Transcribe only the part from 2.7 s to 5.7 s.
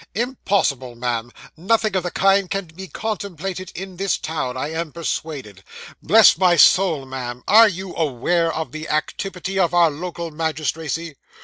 contemplated in this town, I am persuaded.